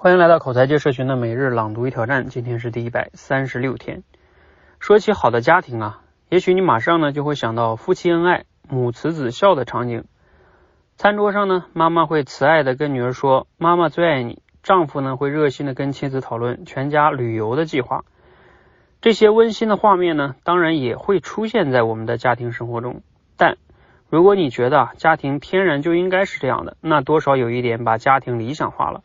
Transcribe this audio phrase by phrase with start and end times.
[0.00, 4.04] 欢迎来到口才界社群的每日朗读与挑战，今天是第一百三十六天。
[4.78, 10.04] 说起好的家庭啊，也许你马上呢就会想到夫妻恩爱、母慈子孝的场景。
[10.96, 18.04] 餐桌上呢，妈妈会慈爱的跟女儿说：“妈妈最爱你。”丈夫呢会热心的跟妻子讨论全家旅游的计划。
[19.00, 23.02] 这些温馨的画面呢，当然也会出现在我们的家庭生活中。
[23.36, 23.56] 但
[24.08, 29.02] 如果你觉得家庭天然就应该是这样的，那多少有一点把家庭理想化了。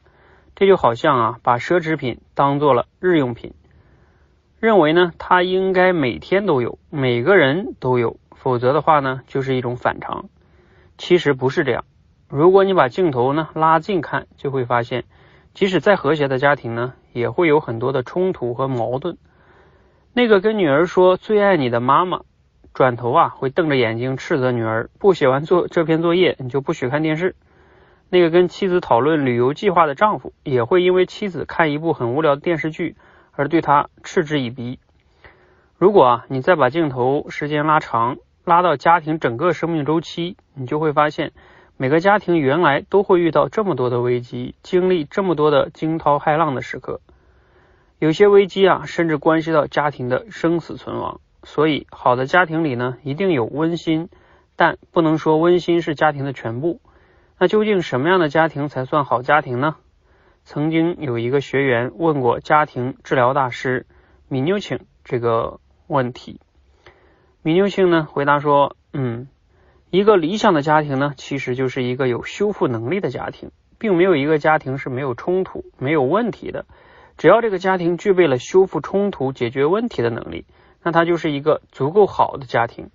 [0.63, 3.53] 这就好像啊，把奢侈品当做了日用品，
[4.61, 10.29] 认为呢它应该每天都有，每个人都有，否则的话呢就是一种反常。
[10.97, 11.83] 其实不是这样。
[12.29, 15.03] 如果你把镜头呢拉近看，就会发现，
[15.53, 19.17] 即使再和谐的家庭呢，也会有很多的冲突和矛盾。
[20.13, 22.21] 那个跟女儿说最爱你的妈妈，
[22.73, 27.35] 转头啊会瞪着眼睛斥责女儿，不写完作这篇作业，你就不许看电视。
[28.13, 32.95] 那个跟妻子讨论旅游计划的丈夫，也会因为妻子看一部很无聊的电视剧
[33.31, 34.77] 而对他嗤之以鼻。
[35.79, 41.31] 如果啊，你再把镜头时间拉长，拉到家庭整个生命周期，你就会发现，
[41.75, 47.01] 每个家庭原来都会遇到这么多的危机，经历这么多的惊涛骇浪的时刻。
[47.97, 51.19] 有些危机啊，甚至关系到家庭的生死存亡。
[51.41, 54.07] 所以，好的家庭里呢，一定有温馨，
[54.55, 56.79] 但不能说温馨是家庭的全部。
[57.39, 59.75] 那究竟什么样的家庭才算好家庭呢？
[60.45, 63.85] 曾经有一个学员问过家庭治疗大师
[64.27, 66.41] 米纽庆这个问题。
[67.41, 69.27] 米纽庆呢回答说：“嗯，
[69.89, 76.65] 一个理想的家庭呢，其实就是一个有修复能力的家庭，并没有一个家庭是没有冲突、没有问题的。
[77.17, 80.45] 只要这个家庭具备了修复冲突、解决问题的能力，
[80.83, 82.89] 那它就是一个足够好的家庭。”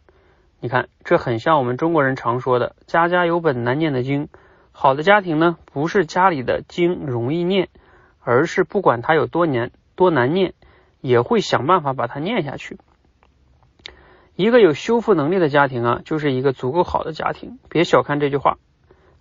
[0.60, 4.28] 你看，这很像我们中国人常说的“家家有本难念的经”。
[4.72, 7.68] 好的家庭呢，不是家里的经容易念，
[8.20, 10.54] 而是不管它有多难多难念，
[11.00, 12.78] 也会想办法把它念下去。
[14.34, 17.58] 一个有修复能力的家庭啊，就是一个足够好的家庭。
[17.68, 18.58] 别小看这句话，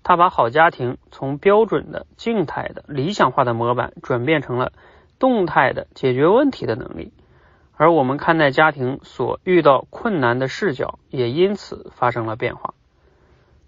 [0.03, 4.73] 他把好家庭从标准的静态的理想化的模板，转变成了
[5.19, 7.13] 动态的解决问题的能力。
[7.77, 12.73] 而我们看待家庭所遇到困难的视角也因此发生了变化。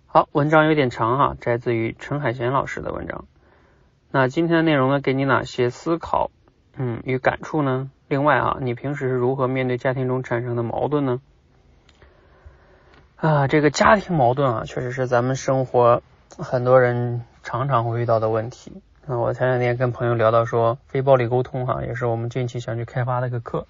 [0.08, 3.25] 好，文章有点长哈，摘自于陈海贤老师的文章。
[4.09, 6.31] 那今天的内容呢，给你哪些思考
[6.75, 7.92] 嗯与感触呢？
[8.08, 11.22] 另外啊，你平时是如何面对家庭中产生的矛盾呢？
[13.18, 16.02] 啊，这个家庭矛盾啊，确实是咱们生活
[16.40, 18.81] 很多人常常会遇到的问题。
[19.06, 23.68] 那我前两天跟朋友聊到说，非暴力沟通哈，也是我们近期想去开发的一个课。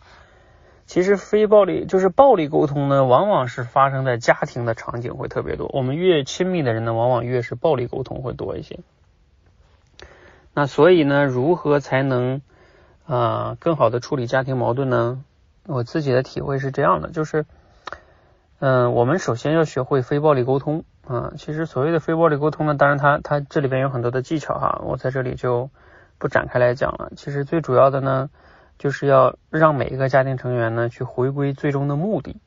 [0.90, 5.70] 其实非暴力就是暴力沟通呢，往往是发生在家庭的场景会特别多。
[5.72, 8.80] 我们越亲密的人呢，往往越是暴力沟通会多一些。
[10.56, 12.42] 那所以呢，如何才能
[13.06, 15.24] 啊更好的处理家庭矛盾呢？
[15.68, 17.46] 我自己的体会是这样的，就是
[18.58, 21.34] 嗯，我们首先要学会非暴力沟通啊。
[21.38, 25.70] 其实所谓的非暴力沟通呢，当然它它这里边有很多的技巧哈，我在这里就
[26.18, 27.12] 不展开来讲了。
[27.16, 28.32] 其实最主要的呢。
[28.80, 32.38] 就是要让每一个家庭成员呢去回归最终的目的。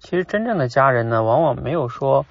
[0.00, 2.26] 其实真正的家人呢，往往没有说，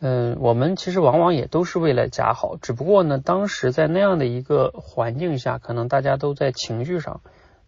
[0.00, 7.22] 嗯，我们其实往往也都是为了家好，只不过呢，当时在那样的一个环境下，可能大家都在情绪上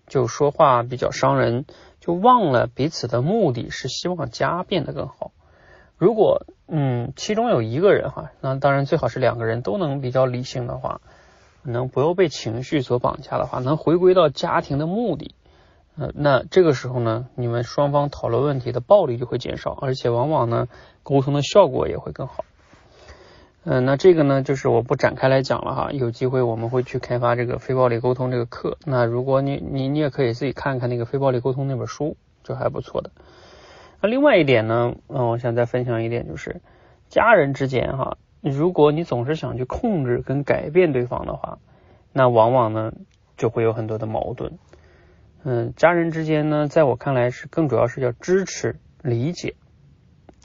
[0.06, 1.64] 就说话比较伤人，
[2.00, 5.32] 就忘了彼此的目的是希望家变得更好。
[5.96, 11.00] 如果嗯，其中有一个人哈，那当然最好是两个人都能比较理性的话。
[11.66, 15.34] 能不要被情绪所绑架的话，能回归到家庭的目的，
[15.98, 20.68] 呃，那这个时候呢，你们双方讨论问题的暴力就会减少，而且往往呢，
[21.02, 22.44] 沟通的效果也会更好。
[23.64, 28.78] 嗯，那这个呢，就是我不展开来讲了哈，有机会我们会去开发这个非暴力沟通这个课。
[28.84, 33.10] 那如果你你你也可以自己看看那个非暴力沟通那本书，就还不错的。
[34.00, 36.60] 那另外一点呢，嗯，我想再分享一点，就是
[37.08, 38.18] 家人之间哈。
[38.48, 41.58] 如果你总是想去控制跟改变对方的话，
[42.12, 42.92] 那往往呢
[43.36, 44.58] 就会有很多的矛盾。
[45.42, 49.56] 嗯，家人之间呢，在我看来是更主要是要支持、理解、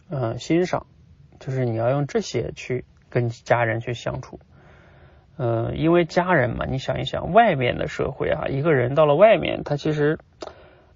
[0.09, 0.87] 嗯欣赏，
[1.39, 4.39] 就是你要用这些去跟家人去相处。
[5.37, 10.17] 嗯，因为家人嘛，你想一想，外面的社会啊，一个人到了外面，他其实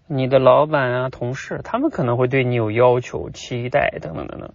[0.08, 4.54] 你的老板啊、同事，他们可能会对你有要求、期待等等等等。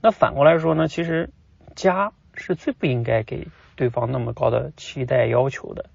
[0.00, 1.28] 那反过来说呢，其实。
[1.74, 5.86] 家是最不应该给对方那么高的期待要求的，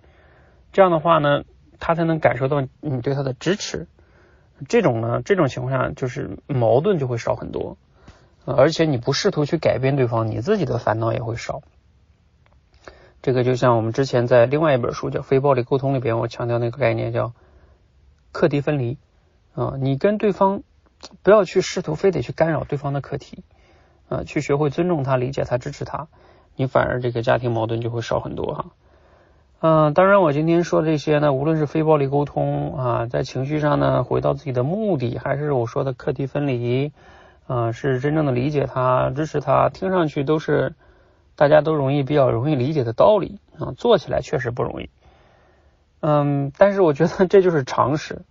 [0.71, 1.43] 这样的话呢，
[1.79, 3.87] 他才能感受到你对他的支持。
[4.67, 7.77] 这种呢，这种情况下就是矛盾就会少很多，
[8.43, 11.61] 而且你不试图去改变对方，你自己的烦恼也会少。
[13.21, 17.33] 这个就像我们之前在另外一本书叫《非暴力沟通》里边，我强调那个概念叫
[18.31, 18.97] 课题分离
[19.53, 20.63] 啊，你跟对方
[21.21, 23.43] 不要去试图非得去干扰对方的课题
[24.09, 26.07] 啊，去学会尊重他、理解他、支持他，
[26.55, 28.65] 你反而这个家庭矛盾就会少很多哈。
[29.59, 36.91] 嗯，当然我今天说这些呢，无论是非暴力沟通啊，在情绪上呢回到自己的目的，还是我说的课题分离
[37.47, 40.75] 啊，是真正的理解他、支持他，听上去都是。
[41.39, 44.89] 大家都容易比较容易理解的道理啊，做起来确实不容易。
[45.99, 48.23] 嗯，但是我觉得这就是常识，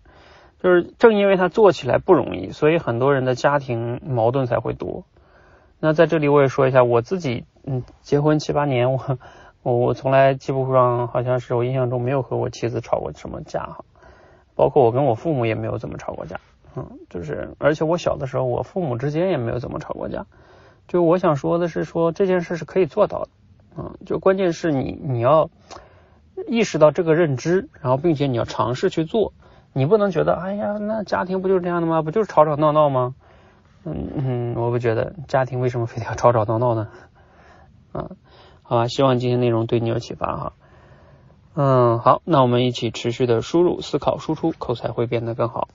[0.61, 5.05] 就是正因为他做起来不容易，所以很多人的家庭矛盾才会多。
[5.79, 9.19] 那在这里我也说一下，我自己嗯，结婚七八年，我
[9.63, 13.85] 我我从来基本上好像是我印象中没有和我妻子吵过什么架哈，
[14.55, 16.41] 包括我跟我父母也没有怎么吵过架，
[16.77, 20.25] 嗯，就是而且我小的时候，我父母之间也没有怎么吵过架。
[20.89, 23.29] 就我想说的是，说这件事是可以做到的，
[23.77, 25.51] 嗯，就关键是你你要
[26.47, 29.33] 意识到这个认知，然后并且你要尝试去做，
[29.73, 32.03] 你不能觉得，哎呀，那家庭不就是这样的吗？
[32.03, 33.17] 不就是吵吵闹闹吗？
[33.85, 36.89] 嗯嗯，我不觉得家庭为什么非得要吵吵闹闹呢？
[37.95, 38.17] 嗯，
[38.63, 40.53] 好吧，希望今天内容对你有启发哈。
[41.55, 45.69] 嗯，好，那我们一起持续的输入、思考、输出，口才会变得更好。